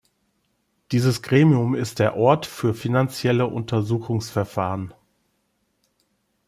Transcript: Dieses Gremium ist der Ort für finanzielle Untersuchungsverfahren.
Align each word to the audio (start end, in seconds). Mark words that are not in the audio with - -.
Dieses 0.91 1.21
Gremium 1.21 1.75
ist 1.75 1.99
der 1.99 2.17
Ort 2.17 2.47
für 2.47 2.73
finanzielle 2.73 3.45
Untersuchungsverfahren. 3.45 4.95